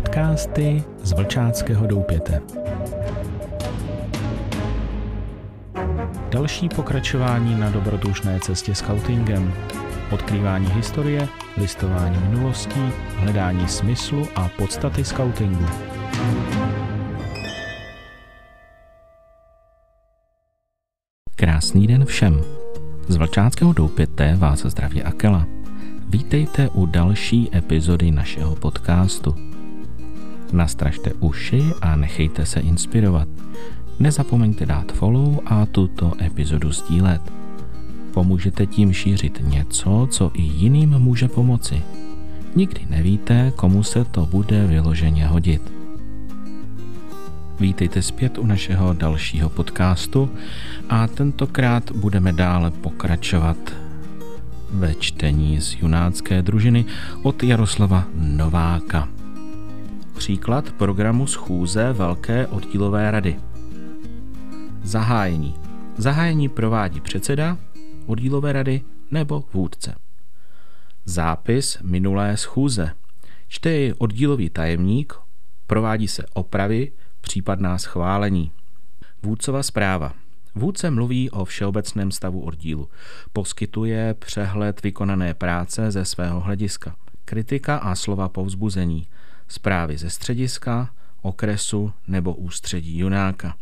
Podcasty 0.00 0.84
z 1.02 1.12
Vlčáckého 1.12 1.86
doupěte. 1.86 2.42
Další 6.30 6.68
pokračování 6.68 7.60
na 7.60 7.70
dobrodružné 7.70 8.40
cestě 8.40 8.74
scoutingem. 8.74 9.52
Odkrývání 10.10 10.66
historie, 10.66 11.28
listování 11.56 12.18
minulostí, 12.18 12.80
hledání 13.16 13.68
smyslu 13.68 14.28
a 14.36 14.50
podstaty 14.58 15.04
scoutingu. 15.04 15.66
Krásný 21.36 21.86
den 21.86 22.04
všem. 22.04 22.40
Z 23.08 23.16
Vlčáckého 23.16 23.72
doupěte 23.72 24.36
vás 24.36 24.58
zdraví 24.58 25.02
Akela. 25.02 25.46
Vítejte 26.08 26.68
u 26.68 26.86
další 26.86 27.56
epizody 27.56 28.10
našeho 28.10 28.56
podcastu. 28.56 29.59
Nastražte 30.52 31.12
uši 31.20 31.72
a 31.82 31.96
nechejte 31.96 32.46
se 32.46 32.60
inspirovat. 32.60 33.28
Nezapomeňte 33.98 34.66
dát 34.66 34.92
follow 34.92 35.38
a 35.46 35.66
tuto 35.66 36.12
epizodu 36.24 36.72
sdílet. 36.72 37.22
Pomůžete 38.14 38.66
tím 38.66 38.92
šířit 38.92 39.40
něco, 39.44 40.08
co 40.10 40.30
i 40.34 40.42
jiným 40.42 40.90
může 40.90 41.28
pomoci. 41.28 41.82
Nikdy 42.56 42.80
nevíte, 42.90 43.52
komu 43.56 43.82
se 43.82 44.04
to 44.04 44.26
bude 44.26 44.66
vyloženě 44.66 45.26
hodit. 45.26 45.72
Vítejte 47.60 48.02
zpět 48.02 48.38
u 48.38 48.46
našeho 48.46 48.92
dalšího 48.92 49.48
podcastu 49.48 50.30
a 50.88 51.06
tentokrát 51.06 51.92
budeme 51.92 52.32
dále 52.32 52.70
pokračovat 52.70 53.56
ve 54.70 54.94
čtení 54.94 55.60
z 55.60 55.76
junácké 55.82 56.42
družiny 56.42 56.84
od 57.22 57.42
Jaroslava 57.42 58.04
Nováka. 58.14 59.19
Příklad 60.14 60.72
programu 60.72 61.26
schůze 61.26 61.92
Velké 61.92 62.46
oddílové 62.46 63.10
rady. 63.10 63.40
Zahájení. 64.82 65.54
Zahájení 65.96 66.48
provádí 66.48 67.00
předseda 67.00 67.58
oddílové 68.06 68.52
rady 68.52 68.82
nebo 69.10 69.44
vůdce. 69.52 69.94
Zápis 71.04 71.78
minulé 71.82 72.36
schůze. 72.36 72.92
Čte 73.48 73.70
jej 73.70 73.94
oddílový 73.98 74.50
tajemník, 74.50 75.14
provádí 75.66 76.08
se 76.08 76.24
opravy, 76.34 76.92
případná 77.20 77.78
schválení. 77.78 78.52
Vůdcova 79.22 79.62
zpráva. 79.62 80.12
Vůdce 80.54 80.90
mluví 80.90 81.30
o 81.30 81.44
všeobecném 81.44 82.10
stavu 82.10 82.40
oddílu. 82.40 82.88
Poskytuje 83.32 84.14
přehled 84.14 84.82
vykonané 84.82 85.34
práce 85.34 85.90
ze 85.90 86.04
svého 86.04 86.40
hlediska. 86.40 86.96
Kritika 87.24 87.76
a 87.76 87.94
slova 87.94 88.28
povzbuzení. 88.28 89.06
Zprávy 89.50 89.98
ze 89.98 90.10
střediska, 90.10 90.90
okresu 91.22 91.92
nebo 92.08 92.34
ústředí 92.34 92.98
junáka. 92.98 93.56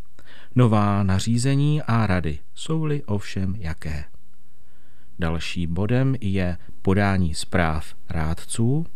Nová 0.55 1.03
nařízení 1.03 1.83
a 1.83 2.07
rady, 2.07 2.39
jsou-li 2.55 3.03
ovšem 3.03 3.55
jaké. 3.59 4.05
Další 5.19 5.67
bodem 5.67 6.17
je 6.21 6.59
podání 6.83 7.35
zpráv 7.35 7.95
rádců. 8.11 8.87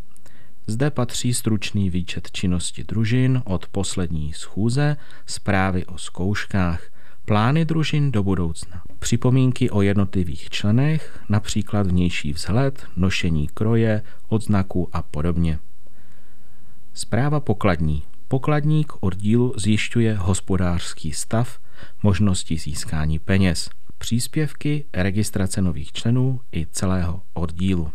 Zde 0.66 0.90
patří 0.90 1.34
stručný 1.34 1.90
výčet 1.90 2.30
činnosti 2.30 2.84
družin 2.84 3.42
od 3.44 3.66
poslední 3.66 4.32
schůze, 4.32 4.96
zprávy 5.26 5.86
o 5.86 5.98
zkouškách, 5.98 6.92
Plány 7.24 7.64
družin 7.64 8.12
do 8.12 8.22
budoucna. 8.22 8.82
Připomínky 8.98 9.70
o 9.70 9.82
jednotlivých 9.82 10.50
členech, 10.50 11.20
například 11.28 11.86
vnější 11.86 12.32
vzhled, 12.32 12.86
nošení 12.96 13.48
kroje, 13.54 14.02
odznaku 14.28 14.88
a 14.92 15.02
podobně. 15.02 15.58
Zpráva 16.94 17.40
pokladní. 17.40 18.02
Pokladník 18.28 18.92
oddílu 19.00 19.54
zjišťuje 19.56 20.16
hospodářský 20.16 21.12
stav, 21.12 21.58
možnosti 22.02 22.58
získání 22.58 23.18
peněz, 23.18 23.70
příspěvky, 23.98 24.84
registrace 24.92 25.62
nových 25.62 25.92
členů 25.92 26.40
i 26.52 26.66
celého 26.66 27.22
oddílu. 27.34 27.90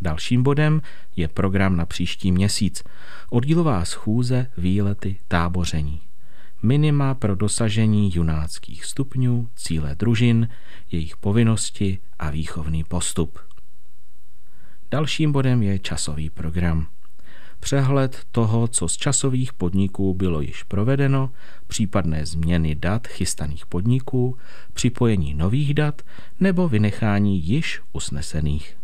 Dalším 0.00 0.42
bodem 0.42 0.82
je 1.16 1.28
program 1.28 1.76
na 1.76 1.86
příští 1.86 2.32
měsíc. 2.32 2.82
Oddílová 3.30 3.84
schůze, 3.84 4.46
výlety, 4.56 5.18
táboření 5.28 6.00
minima 6.64 7.14
pro 7.14 7.34
dosažení 7.34 8.12
junáckých 8.14 8.84
stupňů, 8.84 9.48
cíle 9.56 9.94
družin, 9.94 10.48
jejich 10.90 11.16
povinnosti 11.16 11.98
a 12.18 12.30
výchovný 12.30 12.84
postup. 12.84 13.38
Dalším 14.90 15.32
bodem 15.32 15.62
je 15.62 15.78
časový 15.78 16.30
program. 16.30 16.86
Přehled 17.64 18.20
toho, 18.30 18.68
co 18.68 18.88
z 18.88 18.96
časových 18.96 19.52
podniků 19.52 20.14
bylo 20.14 20.40
již 20.40 20.62
provedeno, 20.62 21.30
případné 21.66 22.26
změny 22.26 22.74
dat 22.74 23.06
chystaných 23.06 23.66
podniků, 23.66 24.38
připojení 24.72 25.34
nových 25.34 25.74
dat 25.74 26.02
nebo 26.40 26.68
vynechání 26.68 27.46
již 27.46 27.80
usnesených. 27.92 28.76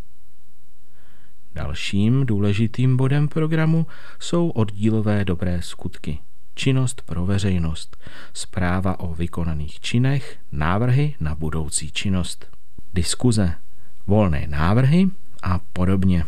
Dalším 1.54 2.26
důležitým 2.26 2.96
bodem 2.96 3.28
programu 3.28 3.86
jsou 4.18 4.48
oddílové 4.48 5.24
dobré 5.24 5.62
skutky– 5.62 6.18
činnost 6.54 7.02
pro 7.02 7.26
veřejnost, 7.26 7.96
zpráva 8.34 9.00
o 9.00 9.14
vykonaných 9.14 9.80
činech, 9.80 10.38
návrhy 10.52 11.14
na 11.20 11.34
budoucí 11.34 11.92
činnost, 11.92 12.46
diskuze, 12.94 13.54
volné 14.06 14.46
návrhy 14.46 15.08
a 15.42 15.60
podobně. 15.72 16.24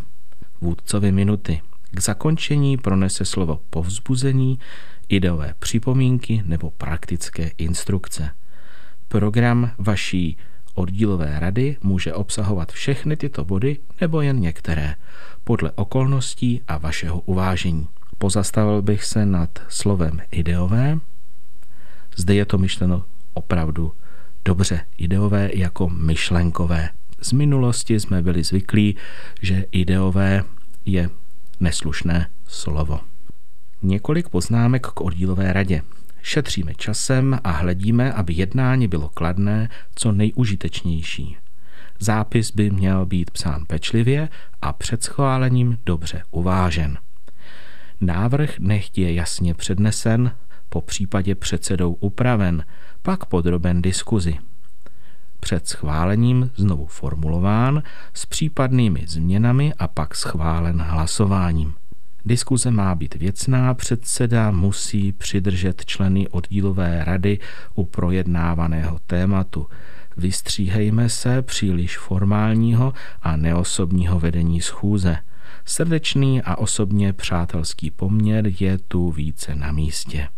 Vůdcovi 0.60 1.12
minuty. 1.12 1.60
K 1.94 2.00
zakončení 2.00 2.76
pronese 2.76 3.24
slovo 3.24 3.60
povzbuzení, 3.70 4.58
ideové 5.08 5.54
připomínky 5.58 6.42
nebo 6.46 6.70
praktické 6.70 7.50
instrukce. 7.58 8.30
Program 9.08 9.70
vaší 9.78 10.36
oddílové 10.74 11.40
rady 11.40 11.76
může 11.82 12.14
obsahovat 12.14 12.72
všechny 12.72 13.16
tyto 13.16 13.44
body 13.44 13.78
nebo 14.00 14.20
jen 14.20 14.40
některé, 14.40 14.94
podle 15.44 15.70
okolností 15.70 16.60
a 16.68 16.78
vašeho 16.78 17.20
uvážení. 17.20 17.88
Pozastavil 18.18 18.82
bych 18.82 19.04
se 19.04 19.26
nad 19.26 19.50
slovem 19.68 20.20
ideové. 20.30 20.98
Zde 22.16 22.34
je 22.34 22.44
to 22.44 22.58
myšleno 22.58 23.04
opravdu 23.34 23.92
dobře. 24.44 24.80
Ideové 24.98 25.50
jako 25.54 25.88
myšlenkové. 25.88 26.88
Z 27.20 27.32
minulosti 27.32 28.00
jsme 28.00 28.22
byli 28.22 28.44
zvyklí, 28.44 28.96
že 29.42 29.64
ideové 29.72 30.44
je 30.84 31.10
neslušné 31.62 32.30
slovo. 32.46 33.00
Několik 33.82 34.28
poznámek 34.28 34.86
k 34.86 35.00
oddílové 35.00 35.52
radě. 35.52 35.82
Šetříme 36.22 36.74
časem 36.74 37.38
a 37.44 37.50
hledíme, 37.50 38.12
aby 38.12 38.34
jednání 38.34 38.88
bylo 38.88 39.08
kladné, 39.08 39.68
co 39.94 40.12
nejužitečnější. 40.12 41.36
Zápis 41.98 42.50
by 42.50 42.70
měl 42.70 43.06
být 43.06 43.30
psán 43.30 43.64
pečlivě 43.66 44.28
a 44.62 44.72
před 44.72 45.02
schválením 45.02 45.78
dobře 45.86 46.22
uvážen. 46.30 46.98
Návrh 48.00 48.58
nechť 48.58 48.98
je 48.98 49.14
jasně 49.14 49.54
přednesen, 49.54 50.32
po 50.68 50.80
případě 50.80 51.34
předsedou 51.34 51.92
upraven, 51.92 52.64
pak 53.02 53.24
podroben 53.24 53.82
diskuzi. 53.82 54.38
Před 55.44 55.68
schválením 55.68 56.50
znovu 56.56 56.86
formulován 56.86 57.82
s 58.14 58.26
případnými 58.26 59.04
změnami 59.06 59.74
a 59.78 59.88
pak 59.88 60.14
schválen 60.14 60.82
hlasováním. 60.82 61.74
Diskuze 62.24 62.70
má 62.70 62.94
být 62.94 63.14
věcná, 63.14 63.74
předseda 63.74 64.50
musí 64.50 65.12
přidržet 65.12 65.84
členy 65.84 66.28
oddílové 66.28 67.04
rady 67.04 67.38
u 67.74 67.84
projednávaného 67.84 68.98
tématu. 69.06 69.66
Vystříhejme 70.16 71.08
se 71.08 71.42
příliš 71.42 71.98
formálního 71.98 72.92
a 73.22 73.36
neosobního 73.36 74.20
vedení 74.20 74.60
schůze– 74.60 75.16
Srdečný 75.64 76.42
a 76.42 76.56
osobně 76.56 77.12
přátelský 77.12 77.90
poměr 77.90 78.44
je 78.60 78.78
tu 78.78 79.10
více 79.10 79.54
na 79.54 79.72
místě. 79.72 80.28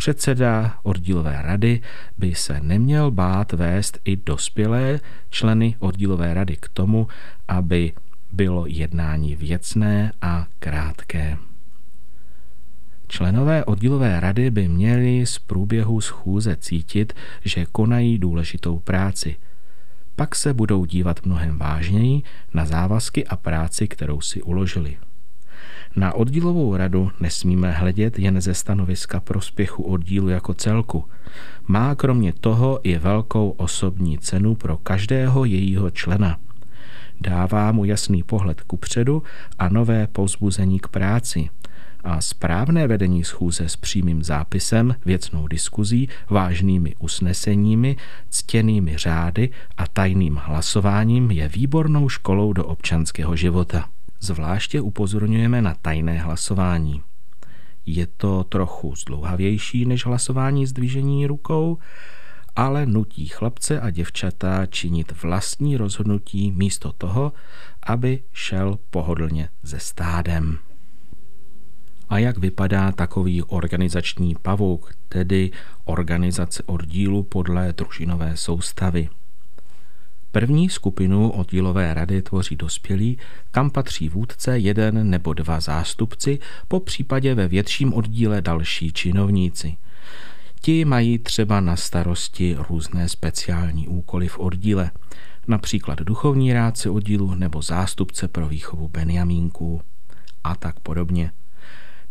Předseda 0.00 0.78
oddílové 0.82 1.42
rady 1.42 1.80
by 2.18 2.34
se 2.34 2.60
neměl 2.60 3.10
bát 3.10 3.52
vést 3.52 3.98
i 4.04 4.16
dospělé 4.16 5.00
členy 5.30 5.76
oddílové 5.78 6.34
rady 6.34 6.56
k 6.56 6.68
tomu, 6.68 7.08
aby 7.48 7.92
bylo 8.32 8.66
jednání 8.66 9.36
věcné 9.36 10.12
a 10.22 10.46
krátké. 10.58 11.36
Členové 13.08 13.64
oddílové 13.64 14.20
rady 14.20 14.50
by 14.50 14.68
měli 14.68 15.26
z 15.26 15.38
průběhu 15.38 16.00
schůze 16.00 16.56
cítit, 16.56 17.12
že 17.44 17.66
konají 17.66 18.18
důležitou 18.18 18.78
práci– 18.78 19.36
pak 20.16 20.34
se 20.34 20.54
budou 20.54 20.84
dívat 20.84 21.26
mnohem 21.26 21.58
vážněji 21.58 22.22
na 22.54 22.64
závazky 22.64 23.26
a 23.26 23.36
práci, 23.36 23.88
kterou 23.88 24.20
si 24.20 24.42
uložili. 24.42 24.96
Na 25.96 26.12
oddílovou 26.12 26.76
radu 26.76 27.10
nesmíme 27.20 27.72
hledět 27.72 28.18
jen 28.18 28.40
ze 28.40 28.54
stanoviska 28.54 29.20
prospěchu 29.20 29.82
oddílu 29.82 30.28
jako 30.28 30.54
celku. 30.54 31.04
Má 31.66 31.94
kromě 31.94 32.32
toho 32.32 32.80
i 32.82 32.98
velkou 32.98 33.50
osobní 33.50 34.18
cenu 34.18 34.54
pro 34.54 34.76
každého 34.76 35.44
jejího 35.44 35.90
člena. 35.90 36.38
Dává 37.20 37.72
mu 37.72 37.84
jasný 37.84 38.22
pohled 38.22 38.60
ku 38.60 38.76
předu 38.76 39.22
a 39.58 39.68
nové 39.68 40.06
povzbuzení 40.06 40.80
k 40.80 40.88
práci. 40.88 41.50
a 42.04 42.20
správné 42.20 42.86
vedení 42.86 43.24
schůze 43.24 43.68
s 43.68 43.76
přímým 43.76 44.22
zápisem, 44.22 44.94
věcnou 45.04 45.48
diskuzí, 45.48 46.08
vážnými 46.30 46.94
usneseními, 46.98 47.96
ctěnými 48.30 48.98
řády 48.98 49.48
a 49.76 49.86
tajným 49.86 50.40
hlasováním 50.44 51.30
je 51.30 51.48
výbornou 51.48 52.08
školou 52.08 52.52
do 52.52 52.64
občanského 52.64 53.36
života. 53.36 53.88
Zvláště 54.20 54.80
upozorňujeme 54.80 55.62
na 55.62 55.74
tajné 55.82 56.18
hlasování. 56.18 57.02
Je 57.86 58.06
to 58.06 58.44
trochu 58.44 58.94
zdlouhavější 58.96 59.84
než 59.84 60.06
hlasování 60.06 60.66
zdvížení 60.66 61.26
rukou, 61.26 61.78
ale 62.56 62.86
nutí 62.86 63.26
chlapce 63.26 63.80
a 63.80 63.90
děvčata 63.90 64.66
činit 64.66 65.22
vlastní 65.22 65.76
rozhodnutí 65.76 66.52
místo 66.52 66.92
toho, 66.92 67.32
aby 67.82 68.22
šel 68.32 68.78
pohodlně 68.90 69.48
ze 69.62 69.78
stádem. 69.78 70.58
A 72.08 72.18
jak 72.18 72.38
vypadá 72.38 72.92
takový 72.92 73.42
organizační 73.42 74.34
pavouk, 74.42 74.94
tedy 75.08 75.50
organizace 75.84 76.62
oddílu 76.66 77.22
podle 77.22 77.72
družinové 77.72 78.36
soustavy? 78.36 79.08
První 80.32 80.68
skupinu 80.68 81.30
oddílové 81.30 81.94
rady 81.94 82.22
tvoří 82.22 82.56
dospělí, 82.56 83.18
kam 83.50 83.70
patří 83.70 84.08
vůdce, 84.08 84.58
jeden 84.58 85.10
nebo 85.10 85.34
dva 85.34 85.60
zástupci, 85.60 86.38
po 86.68 86.80
případě 86.80 87.34
ve 87.34 87.48
větším 87.48 87.94
oddíle 87.94 88.42
další 88.42 88.92
činovníci– 88.92 89.76
Ti 90.62 90.84
mají 90.84 91.18
třeba 91.18 91.60
na 91.60 91.76
starosti 91.76 92.56
různé 92.68 93.08
speciální 93.08 93.88
úkoly 93.88 94.28
v 94.28 94.38
oddíle, 94.38 94.90
například 95.48 95.98
duchovní 95.98 96.52
rádce 96.52 96.90
oddílu 96.90 97.34
nebo 97.34 97.62
zástupce 97.62 98.28
pro 98.28 98.48
výchovu 98.48 98.88
Benjamínků 98.88 99.82
a 100.44 100.56
tak 100.56 100.80
podobně. 100.80 101.32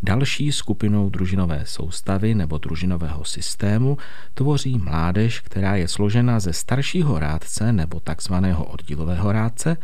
Další 0.03 0.51
skupinou 0.51 1.09
družinové 1.09 1.61
soustavy 1.65 2.35
nebo 2.35 2.57
družinového 2.57 3.25
systému 3.25 3.97
tvoří 4.33 4.77
mládež, 4.77 5.39
která 5.39 5.75
je 5.75 5.87
složena 5.87 6.39
ze 6.39 6.53
staršího 6.53 7.19
rádce 7.19 7.73
nebo 7.73 7.99
takzvaného 7.99 8.65
oddílového 8.65 9.31
rádce, 9.31 9.77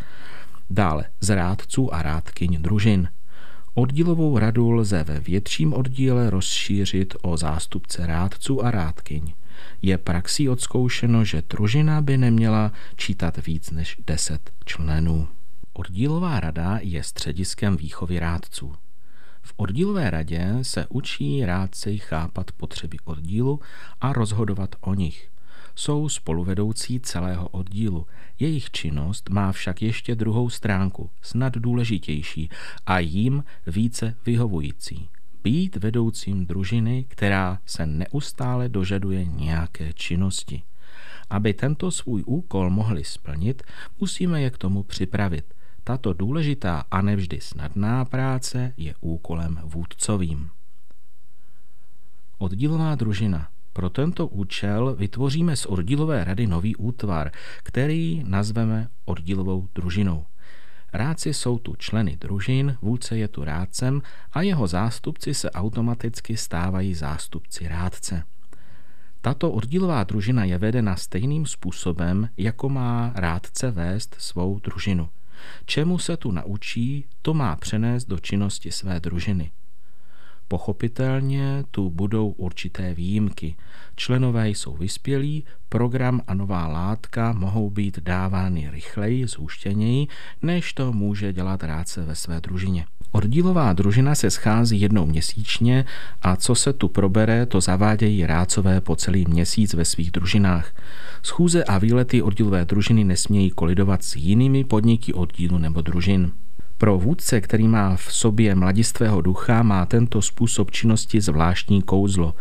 dále 0.70 1.06
z 1.22 1.36
rádců 1.36 1.94
a 1.94 2.02
rádkyň 2.02 2.62
družin– 2.62 3.08
Oddílovou 3.78 4.38
radu 4.38 4.72
lze 4.72 5.04
ve 5.04 5.20
větším 5.20 5.74
oddíle 5.74 6.30
rozšířit 6.30 7.16
o 7.22 7.38
zástupce 7.38 8.08
rádců 8.08 8.66
a 8.66 8.72
rádkyň. 8.72 9.34
Je 9.82 9.98
praxí 9.98 10.50
odzkoušeno, 10.50 11.24
že 11.24 11.44
družina 11.50 12.02
by 12.02 12.18
neměla 12.18 12.72
čítat 12.96 13.46
víc 13.46 13.72
než 13.72 13.98
10 14.08 14.52
členů. 14.66 15.28
Oddílová 15.74 16.40
rada 16.40 16.80
je 16.82 17.04
střediskem 17.04 17.78
výchovy 17.78 18.20
rádců. 18.20 18.74
V 19.46 19.54
oddílové 19.58 20.10
radě 20.10 20.58
se 20.62 20.86
učí 20.90 21.46
rádci 21.46 21.98
chápat 21.98 22.52
potřeby 22.52 22.98
oddílu 23.06 23.60
a 24.02 24.14
rozhodovat 24.14 24.76
o 24.82 24.94
nich 24.94 25.30
jsou 25.76 26.10
spoluvedoucí 26.10 27.00
celého 27.00 27.48
oddílu. 27.48 28.08
Jejich 28.40 28.72
činnost 28.72 29.30
má 29.30 29.52
však 29.52 29.82
ještě 29.82 30.16
druhou 30.16 30.50
stránku, 30.50 31.10
snad 31.22 31.54
důležitější 31.54 32.50
a 32.86 33.00
jim 33.00 33.44
více 33.68 34.16
vyhovující. 34.26 35.10
Být 35.44 35.76
vedoucím 35.76 36.46
družiny, 36.46 37.06
která 37.08 37.60
se 37.66 37.86
neustále 37.86 38.70
dožaduje 38.70 39.26
nějaké 39.26 39.94
činnosti. 39.94 40.64
Aby 41.30 41.54
tento 41.54 41.92
svůj 41.92 42.24
úkol 42.26 42.70
mohli 42.70 43.04
splnit, 43.04 43.64
musíme 44.00 44.42
je 44.42 44.50
k 44.50 44.58
tomu 44.58 44.84
připravit. 44.84 45.54
Tato 45.88 46.14
důležitá 46.14 46.84
a 46.92 47.02
nevždy 47.02 47.42
snadná 47.42 48.06
práce 48.06 48.74
je 48.78 48.94
úkolem 49.02 49.60
vůdcovým. 49.64 50.50
Oddílová 52.38 52.96
družina 52.96 53.48
pro 53.74 53.90
tento 53.90 54.28
účel 54.28 54.96
vytvoříme 54.96 55.56
z 55.56 55.66
oddílové 55.66 56.24
rady 56.24 56.48
nový 56.48 56.76
útvar, 56.76 57.32
který 57.64 58.24
nazveme 58.28 58.88
oddílovou 59.06 59.68
družinou. 59.76 60.26
Rádci 60.94 61.34
jsou 61.34 61.58
tu 61.58 61.76
členy 61.76 62.18
družin, 62.18 62.78
vůdce 62.82 63.18
je 63.18 63.28
tu 63.28 63.44
rádcem 63.44 64.02
a 64.32 64.42
jeho 64.42 64.68
zástupci 64.68 65.34
se 65.34 65.52
automaticky 65.52 66.38
stávají 66.38 66.94
zástupci 66.94 67.68
rádce. 67.68 68.24
Tato 69.22 69.52
oddílová 69.52 70.04
družina 70.04 70.44
je 70.44 70.58
vedena 70.58 70.96
stejným 70.96 71.46
způsobem, 71.46 72.30
jako 72.38 72.70
má 72.70 73.12
rádce 73.16 73.72
vést 73.72 74.16
svou 74.20 74.60
družinu. 74.60 75.10
Čemu 75.66 75.98
se 76.00 76.18
tu 76.18 76.32
naučí, 76.32 77.06
to 77.22 77.34
má 77.34 77.56
přenést 77.56 78.06
do 78.06 78.20
činnosti 78.20 78.72
své 78.72 79.00
družiny. 79.00 79.52
Pochopitelně 80.48 81.64
tu 81.72 81.90
budou 81.90 82.30
určité 82.30 82.94
výjimky. 82.94 83.56
Členové 83.96 84.50
jsou 84.50 84.78
vyspělí, 84.78 85.44
program 85.70 86.22
a 86.28 86.34
nová 86.34 86.68
látka 86.68 87.34
mohou 87.34 87.70
být 87.70 88.00
dávány 88.00 88.70
rychleji, 88.72 89.28
zhuštěněji, 89.28 90.08
než 90.42 90.74
to 90.74 90.94
může 90.94 91.34
dělat 91.34 91.64
rádce 91.64 92.06
ve 92.06 92.16
své 92.16 92.42
družině. 92.42 92.86
Oddílová 93.16 93.74
družina 93.74 94.16
se 94.16 94.32
schází 94.32 94.82
jednou 94.82 95.06
měsíčně 95.06 95.86
a 96.22 96.36
co 96.36 96.56
se 96.56 96.74
tu 96.74 96.88
probere, 96.88 97.46
to 97.46 97.62
zavádějí 97.62 98.26
rádcové 98.26 98.82
po 98.82 98.96
celý 98.96 99.26
měsíc 99.28 99.74
ve 99.74 99.86
svých 99.86 100.12
družinách. 100.12 100.72
Schůze 101.24 101.64
a 101.64 101.78
výlety 101.78 102.22
oddílové 102.22 102.66
družiny 102.66 103.04
nesmějí 103.04 103.50
kolidovat 103.50 104.04
s 104.04 104.16
jinými 104.16 104.64
podniky 104.64 105.14
oddílu 105.14 105.58
nebo 105.58 105.82
družin. 105.82 106.32
Pro 106.78 107.00
vůdce, 107.00 107.42
který 107.42 107.68
má 107.68 107.96
v 107.96 108.14
sobě 108.14 108.56
mladistvého 108.56 109.22
ducha, 109.22 109.64
má 109.64 109.86
tento 109.86 110.22
způsob 110.22 110.72
činnosti 110.72 111.22
zvláštní 111.22 111.82
kouzlo. 111.82 112.34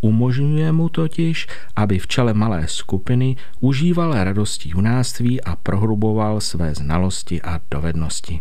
Umožňuje 0.00 0.72
mu 0.72 0.88
totiž, 0.88 1.46
aby 1.76 1.98
v 1.98 2.06
čele 2.06 2.34
malé 2.34 2.68
skupiny 2.68 3.36
užíval 3.60 4.24
radosti 4.24 4.68
junáctví 4.68 5.40
a 5.40 5.56
prohluboval 5.56 6.40
své 6.40 6.74
znalosti 6.74 7.42
a 7.42 7.60
dovednosti. 7.70 8.40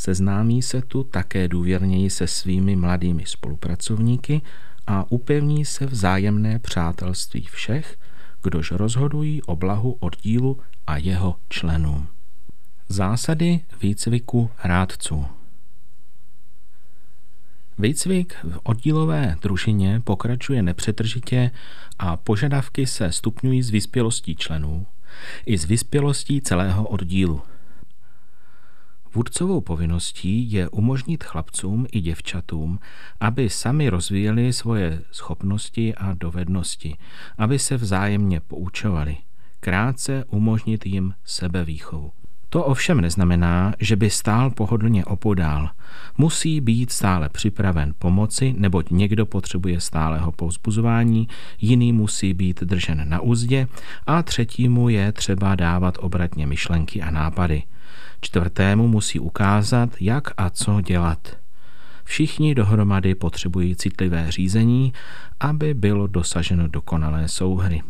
Seznámí 0.00 0.62
se 0.62 0.82
tu 0.82 1.04
také 1.04 1.48
důvěrněji 1.48 2.10
se 2.10 2.26
svými 2.26 2.76
mladými 2.76 3.24
spolupracovníky 3.26 4.42
a 4.86 5.12
upevní 5.12 5.64
se 5.64 5.86
vzájemné 5.86 6.58
přátelství 6.58 7.46
všech, 7.50 7.98
kdož 8.42 8.70
rozhodují 8.70 9.42
o 9.42 9.56
blahu 9.56 9.96
oddílu 10.00 10.58
a 10.86 10.96
jeho 10.96 11.36
členům. 11.48 12.08
Zásady 12.88 13.60
výcviku 13.82 14.50
rádců 14.64 15.26
Výcvik 17.78 18.36
v 18.44 18.58
oddílové 18.62 19.36
družině 19.42 20.00
pokračuje 20.04 20.62
nepřetržitě 20.62 21.50
a 21.98 22.16
požadavky 22.16 22.86
se 22.86 23.12
stupňují 23.12 23.62
z 23.62 23.70
vyspělostí 23.70 24.36
členů 24.36 24.86
i 25.46 25.58
z 25.58 25.64
vyspělostí 25.64 26.40
celého 26.40 26.88
oddílu. 26.88 27.42
Vůdcovou 29.14 29.60
povinností 29.60 30.52
je 30.52 30.68
umožnit 30.68 31.24
chlapcům 31.24 31.86
i 31.92 32.00
děvčatům, 32.00 32.78
aby 33.20 33.50
sami 33.50 33.88
rozvíjeli 33.88 34.52
svoje 34.52 35.02
schopnosti 35.12 35.94
a 35.94 36.14
dovednosti, 36.14 36.96
aby 37.38 37.58
se 37.58 37.76
vzájemně 37.76 38.40
poučovali, 38.40 39.16
krátce 39.60 40.24
umožnit 40.28 40.86
jim 40.86 41.14
sebevýchovu. 41.24 42.12
To 42.48 42.64
ovšem 42.64 43.00
neznamená, 43.00 43.74
že 43.80 43.96
by 43.96 44.10
stál 44.10 44.50
pohodlně 44.50 45.04
opodál. 45.04 45.70
Musí 46.18 46.60
být 46.60 46.92
stále 46.92 47.28
připraven 47.28 47.94
pomoci, 47.98 48.54
neboť 48.58 48.90
někdo 48.90 49.26
potřebuje 49.26 49.80
stálého 49.80 50.32
povzbuzování, 50.32 51.28
jiný 51.60 51.92
musí 51.92 52.34
být 52.34 52.62
držen 52.62 53.08
na 53.08 53.20
úzdě 53.20 53.68
a 54.06 54.22
třetímu 54.22 54.88
je 54.88 55.12
třeba 55.12 55.54
dávat 55.54 55.98
obratně 56.00 56.46
myšlenky 56.46 57.02
a 57.02 57.10
nápady. 57.10 57.62
Čtvrtému 58.20 58.88
musí 58.88 59.20
ukázat, 59.20 59.90
jak 60.00 60.24
a 60.36 60.50
co 60.50 60.80
dělat. 60.80 61.36
Všichni 62.04 62.54
dohromady 62.54 63.14
potřebují 63.14 63.76
citlivé 63.76 64.32
řízení, 64.32 64.92
aby 65.40 65.74
bylo 65.74 66.06
dosaženo 66.06 66.68
dokonalé 66.68 67.28
souhry. 67.28 67.82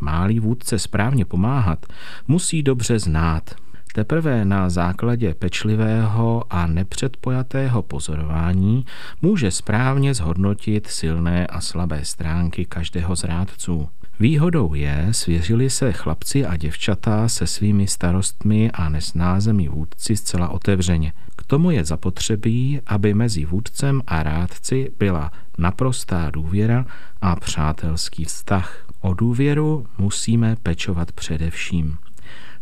Málí 0.00 0.40
vůdce 0.40 0.78
správně 0.78 1.24
pomáhat, 1.24 1.86
musí 2.28 2.62
dobře 2.62 2.98
znát, 2.98 3.54
Teprve 3.94 4.44
na 4.44 4.70
základě 4.70 5.34
pečlivého 5.34 6.44
a 6.50 6.66
nepředpojatého 6.66 7.82
pozorování 7.82 8.84
může 9.22 9.50
správně 9.50 10.14
zhodnotit 10.14 10.86
silné 10.86 11.46
a 11.46 11.60
slabé 11.60 12.04
stránky 12.04 12.64
každého 12.64 13.16
z 13.16 13.24
rádců. 13.24 13.88
Výhodou 14.20 14.74
je, 14.74 15.08
svěřili 15.10 15.70
se 15.70 15.92
chlapci 15.92 16.46
a 16.46 16.56
děvčata 16.56 17.28
se 17.28 17.46
svými 17.46 17.86
starostmi 17.86 18.70
a 18.70 18.88
nesnázemi 18.88 19.68
vůdci 19.68 20.16
zcela 20.16 20.48
otevřeně. 20.48 21.12
K 21.36 21.42
tomu 21.46 21.70
je 21.70 21.84
zapotřebí, 21.84 22.80
aby 22.86 23.14
mezi 23.14 23.44
vůdcem 23.44 24.02
a 24.06 24.22
rádci 24.22 24.92
byla 24.98 25.32
naprostá 25.58 26.30
důvěra 26.30 26.86
a 27.20 27.36
přátelský 27.36 28.24
vztah. 28.24 28.86
O 29.00 29.14
důvěru 29.14 29.86
musíme 29.98 30.56
pečovat 30.62 31.12
především. 31.12 31.96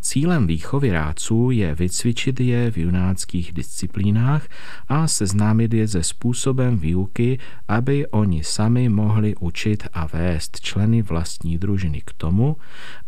Cílem 0.03 0.47
výchovy 0.47 0.91
rádců 0.91 1.51
je 1.51 1.75
vycvičit 1.75 2.41
je 2.41 2.71
v 2.71 2.79
junáckých 2.79 3.53
disciplínách 3.53 4.49
a 4.89 5.09
seznámit 5.09 5.75
je 5.75 5.89
se 5.89 6.03
způsobem 6.03 6.79
výuky, 6.79 7.39
aby 7.69 8.07
oni 8.07 8.45
sami 8.45 8.89
mohli 8.89 9.37
učit 9.37 9.89
a 9.93 10.07
vést 10.07 10.61
členy 10.61 11.03
vlastní 11.03 11.59
družiny 11.59 12.03
k 12.05 12.13
tomu, 12.13 12.57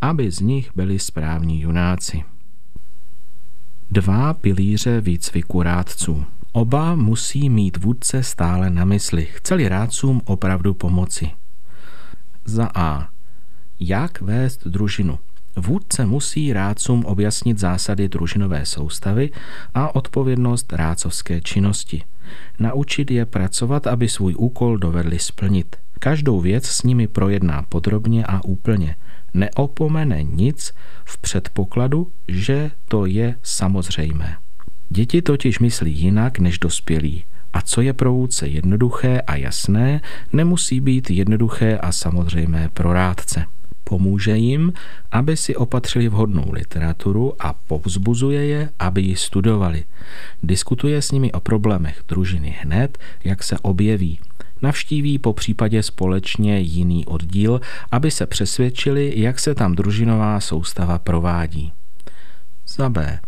aby 0.01 0.31
z 0.31 0.39
nich 0.39 0.71
byli 0.75 0.99
správní 0.99 1.61
junáci. 1.61 2.23
Dva 3.91 4.33
pilíře 4.33 5.01
výcviku 5.01 5.61
rádců. 5.61 6.25
Oba 6.51 6.95
musí 6.95 7.49
mít 7.49 7.77
vůdce 7.77 8.23
stále 8.23 8.69
na 8.69 8.85
mysli, 8.85 9.25
chceli 9.25 9.69
rádcům 9.69 10.21
opravdu 10.25 10.73
pomoci. 10.73 11.31
Za 12.45 12.69
A. 12.75 13.09
Jak 13.79 14.21
vést 14.21 14.67
družinu? 14.67 15.19
Vůdce 15.55 16.05
musí 16.05 16.53
rádcům 16.53 17.05
objasnit 17.05 17.59
zásady 17.59 18.09
družinové 18.09 18.65
soustavy 18.65 19.29
a 19.73 19.95
odpovědnost 19.95 20.73
rádcovské 20.73 21.41
činnosti. 21.41 22.03
Naučit 22.59 23.11
je 23.11 23.25
pracovat, 23.25 23.87
aby 23.87 24.09
svůj 24.09 24.35
úkol 24.37 24.77
dovedli 24.77 25.19
splnit. 25.19 25.75
Každou 25.99 26.39
věc 26.39 26.65
s 26.65 26.83
nimi 26.83 27.07
projedná 27.07 27.61
podrobně 27.69 28.25
a 28.25 28.45
úplně. 28.45 28.95
Neopomene 29.33 30.23
nic 30.23 30.73
v 31.05 31.17
předpokladu, 31.17 32.11
že 32.27 32.71
to 32.87 33.05
je 33.05 33.35
samozřejmé. 33.43 34.37
Děti 34.89 35.21
totiž 35.21 35.59
myslí 35.59 35.93
jinak 35.93 36.39
než 36.39 36.59
dospělí. 36.59 37.23
A 37.53 37.61
co 37.61 37.81
je 37.81 37.93
pro 37.93 38.13
vůdce 38.13 38.47
jednoduché 38.47 39.21
a 39.21 39.35
jasné, 39.35 40.01
nemusí 40.33 40.79
být 40.79 41.11
jednoduché 41.11 41.77
a 41.77 41.91
samozřejmé 41.91 42.69
pro 42.73 42.93
rádce. 42.93 43.45
Pomůže 43.89 44.37
jim, 44.37 44.73
aby 45.11 45.37
si 45.37 45.55
opatřili 45.55 46.09
vhodnou 46.09 46.51
literaturu 46.51 47.33
a 47.39 47.53
povzbuzuje 47.53 48.45
je, 48.45 48.69
aby 48.79 49.01
ji 49.01 49.15
studovali. 49.15 49.83
Diskutuje 50.43 51.01
s 51.01 51.11
nimi 51.11 51.31
o 51.31 51.39
problémech 51.39 52.01
družiny 52.07 52.55
hned, 52.61 52.97
jak 53.23 53.43
se 53.43 53.57
objeví. 53.61 54.19
Navštíví 54.61 55.19
po 55.19 55.33
případě 55.33 55.83
společně 55.83 56.59
jiný 56.59 57.05
oddíl, 57.05 57.61
aby 57.91 58.11
se 58.11 58.25
přesvědčili, 58.25 59.13
jak 59.15 59.39
se 59.39 59.55
tam 59.55 59.75
družinová 59.75 60.39
soustava 60.39 60.99
provádí. 60.99 61.71
Za 62.67 62.89
B 62.89 63.19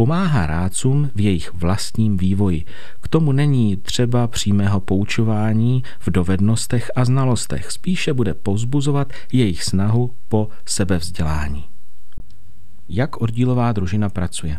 pomáhá 0.00 0.46
rádcům 0.46 1.10
v 1.14 1.20
jejich 1.20 1.54
vlastním 1.54 2.16
vývoji. 2.16 2.64
K 3.00 3.08
tomu 3.08 3.32
není 3.32 3.76
třeba 3.76 4.26
přímého 4.26 4.80
poučování 4.80 5.82
v 5.98 6.10
dovednostech 6.10 6.90
a 6.96 7.04
znalostech, 7.04 7.70
spíše 7.70 8.12
bude 8.12 8.34
povzbuzovat 8.34 9.12
jejich 9.32 9.64
snahu 9.64 10.14
po 10.28 10.48
sebevzdělání. 10.66 11.64
Jak 12.88 13.16
oddílová 13.16 13.72
družina 13.72 14.08
pracuje? 14.08 14.58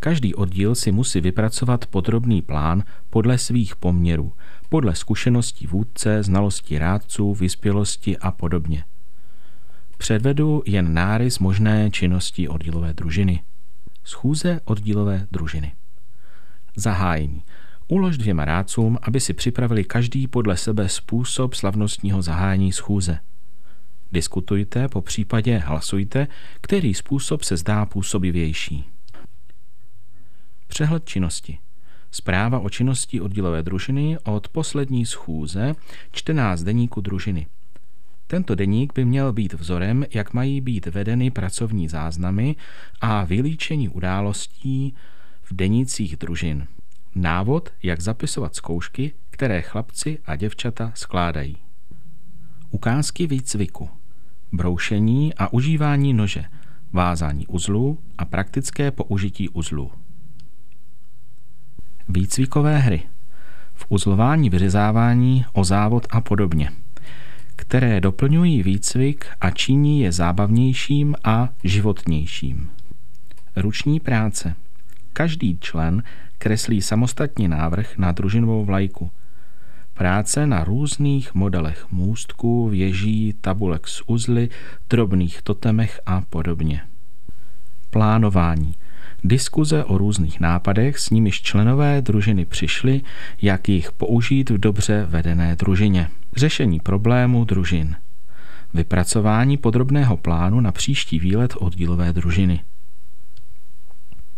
Každý 0.00 0.34
oddíl 0.34 0.74
si 0.74 0.92
musí 0.92 1.20
vypracovat 1.20 1.86
podrobný 1.86 2.42
plán 2.42 2.82
podle 3.10 3.38
svých 3.38 3.76
poměrů, 3.76 4.32
podle 4.68 4.94
zkušeností 4.94 5.66
vůdce, 5.66 6.22
znalostí 6.22 6.78
rádců, 6.78 7.34
vyspělosti 7.34 8.18
a 8.18 8.30
podobně. 8.30 8.84
Předvedu 9.98 10.62
jen 10.66 10.94
nárys 10.94 11.38
možné 11.38 11.90
činnosti 11.90 12.48
oddílové 12.48 12.94
družiny. 12.94 13.40
Schůze 14.04 14.60
oddílové 14.64 15.26
družiny. 15.30 15.72
Zahájení. 16.76 17.42
Ulož 17.88 18.18
dvěma 18.18 18.44
rádcům, 18.44 18.98
aby 19.02 19.20
si 19.20 19.34
připravili 19.34 19.84
každý 19.84 20.26
podle 20.26 20.56
sebe 20.56 20.88
způsob 20.88 21.54
slavnostního 21.54 22.22
zahájení 22.22 22.72
schůze. 22.72 23.18
Diskutujte, 24.12 24.88
po 24.88 25.02
případě 25.02 25.58
hlasujte, 25.58 26.26
který 26.60 26.94
způsob 26.94 27.42
se 27.42 27.56
zdá 27.56 27.86
působivější. 27.86 28.84
Přehled 30.66 31.04
činnosti. 31.04 31.58
Zpráva 32.10 32.58
o 32.58 32.70
činnosti 32.70 33.20
oddílové 33.20 33.62
družiny 33.62 34.18
od 34.24 34.48
poslední 34.48 35.06
schůze 35.06 35.74
14 36.12 36.62
deníku 36.62 37.00
družiny. 37.00 37.46
Tento 38.32 38.54
deník 38.54 38.92
by 38.94 39.04
měl 39.04 39.32
být 39.32 39.52
vzorem, 39.52 40.04
jak 40.14 40.32
mají 40.32 40.60
být 40.60 40.86
vedeny 40.86 41.30
pracovní 41.30 41.88
záznamy 41.88 42.56
a 43.00 43.24
vylíčení 43.24 43.88
událostí 43.88 44.94
v 45.42 45.52
denících 45.54 46.16
družin. 46.16 46.66
Návod, 47.14 47.72
jak 47.82 48.00
zapisovat 48.00 48.54
zkoušky, 48.54 49.12
které 49.30 49.62
chlapci 49.62 50.18
a 50.26 50.36
děvčata 50.36 50.92
skládají. 50.94 51.56
Ukázky 52.70 53.26
výcviku. 53.26 53.90
Broušení 54.52 55.34
a 55.34 55.52
užívání 55.52 56.12
nože, 56.12 56.44
vázání 56.92 57.46
uzlů 57.46 57.98
a 58.18 58.24
praktické 58.24 58.90
použití 58.90 59.48
uzlů. 59.48 59.90
Výcvikové 62.08 62.78
hry. 62.78 63.02
V 63.74 63.86
uzlování, 63.88 64.50
vyřezávání, 64.50 65.44
o 65.52 65.64
závod 65.64 66.06
a 66.10 66.20
podobně 66.20 66.81
které 67.62 68.00
doplňují 68.00 68.62
výcvik 68.62 69.26
a 69.40 69.50
činí 69.50 70.00
je 70.00 70.12
zábavnějším 70.12 71.14
a 71.24 71.48
životnějším. 71.64 72.70
Ruční 73.56 74.00
práce. 74.00 74.54
Každý 75.12 75.58
člen 75.58 76.02
kreslí 76.38 76.82
samostatně 76.82 77.48
návrh 77.48 77.98
na 77.98 78.12
družinovou 78.12 78.64
vlajku. 78.64 79.10
Práce 79.94 80.46
na 80.46 80.64
různých 80.64 81.34
modelech 81.34 81.86
můstků, 81.90 82.68
věží, 82.68 83.34
tabulek 83.40 83.88
s 83.88 84.02
uzly, 84.08 84.48
drobných 84.90 85.42
totemech 85.42 86.00
a 86.06 86.20
podobně. 86.20 86.82
Plánování. 87.90 88.74
Diskuze 89.24 89.84
o 89.84 89.98
různých 89.98 90.40
nápadech, 90.40 90.98
s 90.98 91.10
nimiž 91.10 91.42
členové 91.42 92.02
družiny 92.02 92.44
přišli, 92.44 93.00
jak 93.42 93.68
jich 93.68 93.92
použít 93.92 94.50
v 94.50 94.58
dobře 94.58 95.06
vedené 95.08 95.56
družině. 95.56 96.08
Řešení 96.36 96.80
problému 96.80 97.44
družin. 97.44 97.96
Vypracování 98.74 99.56
podrobného 99.56 100.16
plánu 100.16 100.60
na 100.60 100.72
příští 100.72 101.18
výlet 101.18 101.54
oddílové 101.56 102.12
družiny. 102.12 102.60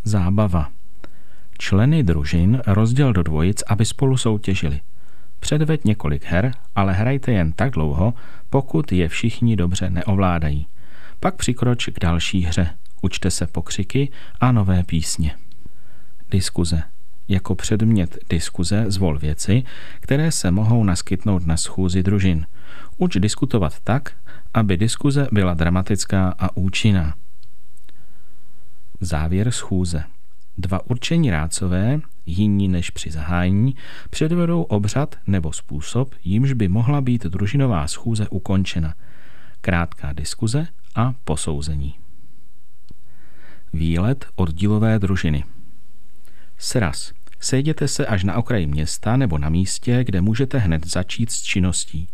Zábava. 0.05 0.71
Členy 1.59 2.03
družin 2.03 2.63
rozděl 2.67 3.13
do 3.13 3.23
dvojic, 3.23 3.63
aby 3.63 3.85
spolu 3.85 4.17
soutěžili. 4.17 4.81
Předveď 5.41 5.85
několik 5.85 6.25
her, 6.25 6.55
ale 6.75 6.93
hrajte 6.93 7.33
jen 7.33 7.53
tak 7.53 7.71
dlouho, 7.71 8.15
pokud 8.51 8.93
je 8.93 9.09
všichni 9.09 9.57
dobře 9.57 9.91
neovládají. 9.91 10.67
Pak 11.21 11.37
přikroč 11.37 11.89
k 11.89 12.01
další 12.01 12.45
hře. 12.45 12.71
Učte 13.03 13.31
se 13.31 13.47
pokřiky 13.47 14.11
a 14.41 14.53
nové 14.53 14.85
písně. 14.85 15.35
Diskuze. 16.31 16.94
Jako 17.29 17.55
předmět 17.55 18.19
diskuze 18.31 18.85
zvol 18.89 19.19
věci, 19.19 19.63
které 20.01 20.33
se 20.33 20.51
mohou 20.51 20.85
naskytnout 20.85 21.47
na 21.47 21.57
schůzi 21.57 22.03
družin. 22.03 22.47
Uč 22.99 23.17
diskutovat 23.17 23.81
tak, 23.85 24.13
aby 24.55 24.77
diskuze 24.77 25.29
byla 25.33 25.55
dramatická 25.55 26.35
a 26.39 26.57
účinná. 26.57 27.15
Závěr 29.01 29.51
schůze. 29.51 30.05
Dva 30.59 30.91
určení 30.91 31.31
rácové, 31.31 32.01
jiní 32.27 32.69
než 32.69 32.91
při 32.91 33.11
zahájení, 33.11 33.77
předvedou 34.11 34.63
obřad 34.63 35.17
nebo 35.27 35.53
způsob, 35.53 36.15
jímž 36.25 36.53
by 36.53 36.69
mohla 36.69 37.01
být 37.01 37.25
družinová 37.27 37.89
schůze 37.89 38.29
ukončena. 38.29 38.95
Krátká 39.61 40.13
diskuze 40.13 40.67
a 40.95 41.15
posouzení. 41.25 41.95
Výlet 43.73 44.27
oddílové 44.35 44.99
družiny. 44.99 45.45
Sraz. 46.59 47.13
Sejděte 47.41 47.89
se 47.89 48.07
až 48.07 48.25
na 48.25 48.37
okraji 48.37 48.67
města 48.67 49.17
nebo 49.17 49.39
na 49.39 49.49
místě, 49.49 50.05
kde 50.05 50.21
můžete 50.21 50.59
hned 50.59 50.87
začít 50.87 51.31
s 51.31 51.43
činností. 51.43 52.09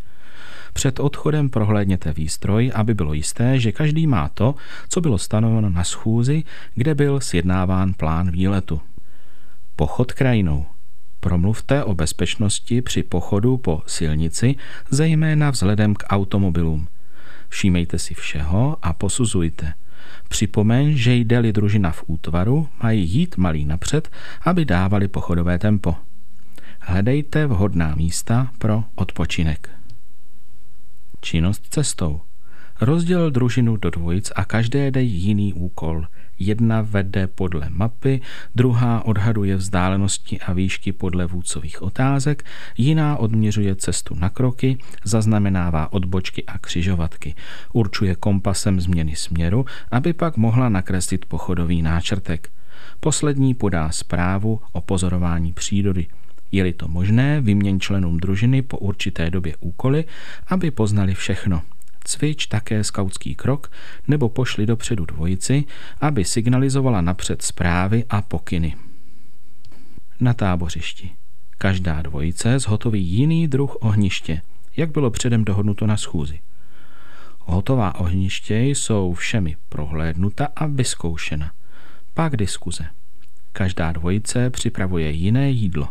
Před 0.72 1.00
odchodem 1.00 1.50
prohlédněte 1.50 2.12
výstroj, 2.12 2.72
aby 2.74 2.94
bylo 2.94 3.14
jisté, 3.14 3.60
že 3.60 3.72
každý 3.72 4.06
má 4.06 4.28
to, 4.28 4.54
co 4.88 5.00
bylo 5.00 5.18
stanoveno 5.18 5.70
na 5.70 5.84
schůzi, 5.84 6.44
kde 6.74 6.94
byl 6.94 7.20
sjednáván 7.20 7.94
plán 7.94 8.30
výletu. 8.30 8.80
Pochod 9.76 10.12
krajinou. 10.12 10.66
Promluvte 11.20 11.84
o 11.84 11.94
bezpečnosti 11.94 12.82
při 12.82 13.02
pochodu 13.02 13.56
po 13.56 13.82
silnici, 13.86 14.54
zejména 14.90 15.50
vzhledem 15.50 15.94
k 15.94 16.04
automobilům. 16.08 16.88
Všímejte 17.48 17.98
si 17.98 18.14
všeho 18.14 18.76
a 18.82 18.92
posuzujte– 18.92 19.74
Připomeň, 20.30 20.96
že 20.96 21.14
jde-li 21.14 21.52
družina 21.52 21.90
v 21.90 22.04
útvaru, 22.06 22.68
mají 22.82 23.10
jít 23.10 23.36
malý 23.36 23.64
napřed, 23.64 24.10
aby 24.42 24.64
dávali 24.64 25.08
pochodové 25.08 25.58
tempo. 25.58 25.94
Hledejte 26.80 27.46
vhodná 27.46 27.94
místa 27.94 28.50
pro 28.58 28.84
odpočinek. 28.94 29.70
Činnost 31.20 31.66
cestou. 31.70 32.20
Rozděl 32.80 33.30
družinu 33.30 33.76
do 33.76 33.90
dvojic 33.90 34.32
a 34.36 34.44
každé 34.44 34.90
dej 34.90 35.06
jiný 35.06 35.52
úkol. 35.52 36.06
Jedna 36.42 36.80
vede 36.80 37.26
podle 37.26 37.66
mapy, 37.68 38.20
druhá 38.54 39.04
odhaduje 39.04 39.56
vzdálenosti 39.56 40.40
a 40.40 40.52
výšky 40.52 40.92
podle 40.92 41.26
vůcových 41.26 41.82
otázek, 41.82 42.44
jiná 42.76 43.16
odměřuje 43.16 43.76
cestu 43.76 44.14
na 44.14 44.28
kroky, 44.28 44.78
zaznamenává 45.04 45.92
odbočky 45.92 46.44
a 46.44 46.58
křižovatky, 46.58 47.34
určuje 47.72 48.14
kompasem 48.14 48.80
změny 48.80 49.16
směru, 49.16 49.66
aby 49.90 50.12
pak 50.12 50.36
mohla 50.36 50.68
nakreslit 50.68 51.24
pochodový 51.24 51.82
náčrtek. 51.82 52.50
Poslední 53.00 53.54
podá 53.54 53.90
zprávu 53.90 54.60
o 54.72 54.80
pozorování 54.80 55.52
přírody. 55.52 56.06
Je-li 56.52 56.72
to 56.72 56.88
možné, 56.88 57.40
vyměň 57.40 57.80
členům 57.80 58.18
družiny 58.18 58.62
po 58.62 58.78
určité 58.78 59.30
době 59.30 59.56
úkoly, 59.60 60.04
aby 60.48 60.70
poznali 60.70 61.14
všechno– 61.14 61.62
Cvič 62.04 62.46
také 62.46 62.84
skautský 62.84 63.34
krok 63.34 63.72
nebo 64.08 64.28
pošli 64.28 64.66
dopředu 64.66 65.04
dvojici, 65.04 65.64
aby 66.00 66.24
signalizovala 66.24 67.00
napřed 67.00 67.42
zprávy 67.42 68.04
a 68.10 68.22
pokyny. 68.22 68.76
Na 70.20 70.34
tábořišti. 70.34 71.10
Každá 71.58 72.02
dvojice 72.02 72.58
zhotoví 72.58 73.04
jiný 73.04 73.48
druh 73.48 73.76
ohniště, 73.80 74.42
jak 74.76 74.90
bylo 74.90 75.10
předem 75.10 75.44
dohodnuto 75.44 75.86
na 75.86 75.96
schůzi. 75.96 76.40
Hotová 77.40 77.94
ohniště 77.94 78.60
jsou 78.60 79.14
všemi 79.14 79.56
prohlédnuta 79.68 80.48
a 80.56 80.66
vyzkoušena. 80.66 81.52
Pak 82.14 82.36
diskuze. 82.36 82.86
Každá 83.52 83.92
dvojice 83.92 84.50
připravuje 84.50 85.10
jiné 85.10 85.50
jídlo. 85.50 85.88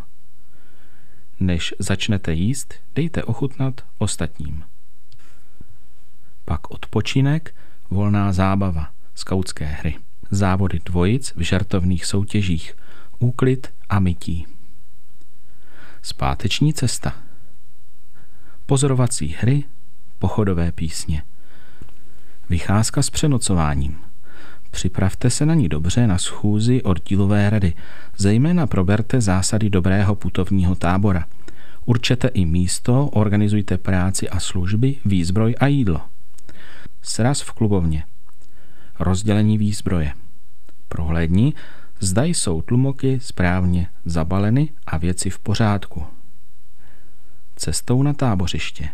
Než 1.40 1.74
začnete 1.80 2.34
jíst, 2.34 2.74
dejte 2.96 3.24
ochutnat 3.24 3.86
ostatním 3.98 4.64
pak 6.50 6.72
odpočinek, 6.72 7.56
volná 7.90 8.34
zábava, 8.34 8.90
skautské 9.16 9.66
hry, 9.66 9.96
závody 10.32 10.80
dvojic 10.86 11.34
v 11.36 11.42
žartovných 11.42 12.06
soutěžích, 12.06 12.76
úklid 13.20 13.68
a 13.90 14.00
mytí. 14.00 14.48
Zpáteční 16.02 16.74
cesta. 16.74 17.14
Pozorovací 18.66 19.36
hry, 19.40 19.64
pochodové 20.20 20.72
písně. 20.72 21.24
Vycházka 22.50 23.02
s 23.02 23.10
přenocováním. 23.10 23.98
Připravte 24.72 25.30
se 25.30 25.46
na 25.46 25.54
ní 25.54 25.70
dobře 25.70 26.08
na 26.08 26.18
schůzi 26.18 26.84
oddílové 26.84 27.50
rady, 27.50 27.74
zejména 28.18 28.68
proberte 28.68 29.22
zásady 29.22 29.70
dobrého 29.70 30.16
putovního 30.16 30.76
tábora. 30.76 31.26
Určete 31.86 32.28
i 32.28 32.46
místo, 32.46 33.06
organizujte 33.08 33.78
práci 33.78 34.30
a 34.30 34.40
služby, 34.40 34.96
výzbroj 35.06 35.56
a 35.60 35.68
jídlo. 35.68 36.02
Sraz 37.02 37.42
v 37.42 37.52
klubovně. 37.52 38.04
Rozdělení 39.00 39.58
výzbroje. 39.58 40.14
Prohlédni, 40.88 41.54
zda 42.00 42.24
jsou 42.24 42.62
tlumoky 42.62 43.20
správně 43.20 43.88
zabaleny 44.06 44.70
a 44.88 44.98
věci 44.98 45.30
v 45.30 45.40
pořádku. 45.40 46.04
Cestou 47.56 48.04
na 48.04 48.14
tábořiště. 48.14 48.90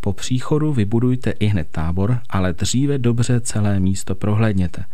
Po 0.00 0.12
příchodu 0.12 0.72
vybudujte 0.72 1.30
i 1.30 1.46
hned 1.46 1.68
tábor, 1.70 2.20
ale 2.30 2.52
dříve 2.52 2.98
dobře 2.98 3.40
celé 3.40 3.80
místo 3.80 4.14
prohlédněte. 4.14 4.84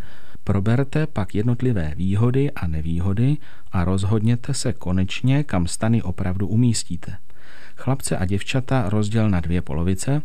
Proberte 0.45 1.07
pak 1.07 1.35
jednotlivé 1.35 1.93
výhody 1.97 2.51
a 2.51 2.67
nevýhody 2.67 3.37
a 3.73 3.85
rozhodněte 3.85 4.55
se 4.55 4.73
konečně, 4.73 5.45
kam 5.45 5.67
stany 5.67 6.03
opravdu 6.03 6.49
umístíte. 6.49 7.17
Chlapce 7.77 8.17
a 8.17 8.25
děvčata 8.25 8.89
rozděl 8.89 9.31
na 9.31 9.41
dvě 9.41 9.63
polovice, 9.63 10.23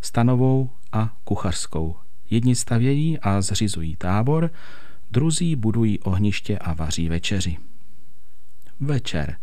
stanovou 0.00 0.70
a 0.94 1.16
kuchařskou. 1.24 1.96
Jedni 2.30 2.54
stavějí 2.54 3.18
a 3.18 3.40
zřizují 3.40 3.96
tábor, 3.96 4.50
druzí 5.10 5.56
budují 5.56 6.00
ohniště 6.00 6.58
a 6.58 6.74
vaří 6.74 7.08
večeři. 7.08 7.56
Večer. 8.80 9.36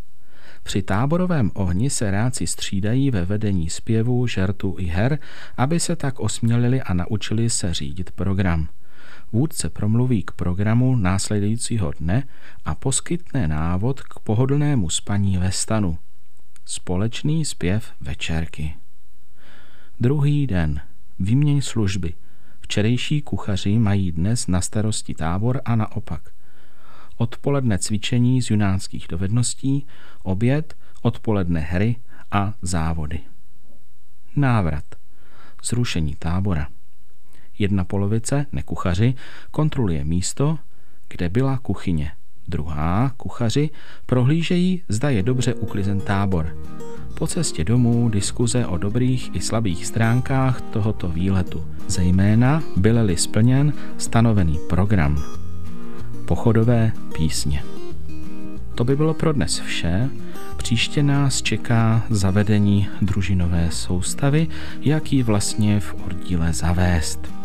Při 0.63 0.81
táborovém 0.81 1.51
ohni 1.53 1.89
se 1.89 2.11
ráci 2.11 2.47
střídají 2.47 3.11
ve 3.11 3.25
vedení 3.25 3.69
zpěvu, 3.69 4.27
žertu 4.27 4.75
i 4.79 4.85
her, 4.85 5.19
aby 5.57 5.79
se 5.79 5.95
tak 5.95 6.19
osmělili 6.19 6.81
a 6.81 6.93
naučili 6.93 7.49
se 7.49 7.73
řídit 7.73 8.11
program. 8.11 8.67
Vůdce 9.31 9.69
promluví 9.69 10.23
k 10.23 10.31
programu 10.31 10.95
následujícího 10.95 11.91
dne 11.99 12.23
a 12.65 12.75
poskytne 12.75 13.47
návod 13.47 14.01
k 14.01 14.19
pohodlnému 14.19 14.89
spaní 14.89 15.37
ve 15.37 15.51
stanu. 15.51 15.97
Společný 16.65 17.45
zpěv 17.45 17.91
večerky. 18.01 18.75
Druhý 19.99 20.47
den. 20.47 20.81
Výměň 21.23 21.61
služby. 21.61 22.13
Včerejší 22.59 23.21
kuchaři 23.21 23.79
mají 23.79 24.11
dnes 24.11 24.47
na 24.47 24.61
starosti 24.61 25.13
tábor 25.13 25.61
a 25.65 25.75
naopak. 25.75 26.29
Odpoledne 27.17 27.77
cvičení 27.77 28.41
z 28.41 28.49
junánských 28.49 29.07
dovedností, 29.09 29.87
oběd, 30.23 30.77
odpoledne 31.01 31.59
hry 31.59 31.95
a 32.31 32.53
závody. 32.61 33.19
Návrat. 34.35 34.83
Zrušení 35.63 36.15
tábora. 36.15 36.67
Jedna 37.57 37.85
polovice, 37.85 38.45
nekuchaři, 38.51 39.13
kontroluje 39.51 40.05
místo, 40.05 40.59
kde 41.07 41.29
byla 41.29 41.57
kuchyně. 41.57 42.11
Druhá, 42.47 43.11
kuchaři, 43.17 43.69
prohlížejí, 44.05 44.83
zda 44.89 45.09
je 45.09 45.23
dobře 45.23 45.53
uklizen 45.53 45.99
tábor. 45.99 46.57
Po 47.13 47.27
cestě 47.27 47.63
domů 47.63 48.09
diskuze 48.09 48.65
o 48.65 48.77
dobrých 48.77 49.35
i 49.35 49.41
slabých 49.41 49.85
stránkách 49.85 50.61
tohoto 50.61 51.09
výletu, 51.09 51.65
zejména 51.87 52.63
byl-li 52.77 53.17
splněn 53.17 53.73
stanovený 53.97 54.59
program. 54.69 55.23
Pochodové 56.25 56.91
písně. 57.15 57.63
To 58.75 58.83
by 58.83 58.95
bylo 58.95 59.13
pro 59.13 59.33
dnes 59.33 59.59
vše. 59.59 60.09
Příště 60.57 61.03
nás 61.03 61.41
čeká 61.41 62.03
zavedení 62.09 62.89
družinové 63.01 63.71
soustavy, 63.71 64.47
jak 64.81 65.13
ji 65.13 65.23
vlastně 65.23 65.79
v 65.79 65.95
oddíle 66.05 66.53
zavést. 66.53 67.40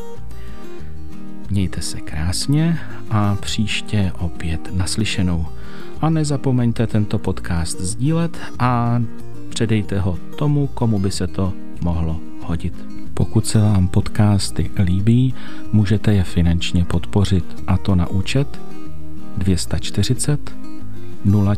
Mějte 1.51 1.83
se 1.83 2.01
krásně 2.01 2.79
a 3.11 3.35
příště 3.35 4.13
opět 4.19 4.77
naslyšenou. 4.77 5.47
A 6.01 6.11
nezapomeňte 6.11 6.87
tento 6.87 7.19
podcast 7.19 7.81
sdílet 7.81 8.39
a 8.59 9.03
předejte 9.49 10.01
ho 10.01 10.19
tomu, 10.39 10.67
komu 10.67 10.99
by 10.99 11.11
se 11.11 11.27
to 11.27 11.53
mohlo 11.81 12.21
hodit. 12.45 12.75
Pokud 13.15 13.47
se 13.47 13.59
vám 13.59 13.89
podcasty 13.89 14.71
líbí, 14.85 15.35
můžete 15.73 16.15
je 16.15 16.25
finančně 16.25 16.85
podpořit 16.85 17.63
a 17.67 17.77
to 17.77 17.95
na 17.95 18.07
účet 18.07 18.61
240 19.37 20.57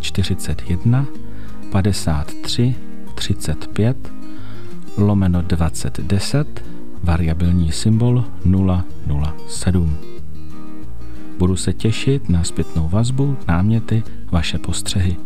041 0.00 1.06
53 1.72 2.74
35 3.14 4.12
lomeno 4.96 5.42
2010 5.42 6.64
variabilní 7.02 7.72
symbol 7.72 8.24
007. 9.46 9.96
Budu 11.38 11.56
se 11.56 11.72
těšit 11.72 12.28
na 12.28 12.44
zpětnou 12.44 12.88
vazbu, 12.88 13.36
náměty, 13.48 14.02
vaše 14.30 14.58
postřehy. 14.58 15.16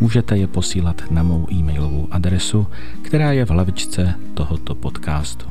Můžete 0.00 0.36
je 0.36 0.46
posílat 0.46 1.02
na 1.10 1.22
mou 1.22 1.46
e-mailovou 1.52 2.08
adresu, 2.10 2.66
která 3.02 3.32
je 3.32 3.44
v 3.44 3.50
hlavičce 3.50 4.14
tohoto 4.34 4.74
podcastu. 4.74 5.46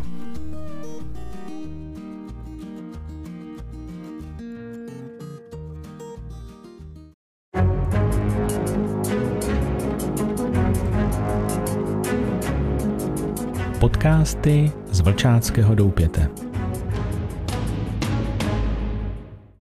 Podcasty 13.79 14.71
z 14.93 15.01
Vlčáckého 15.01 15.75
doupěte. 15.75 16.52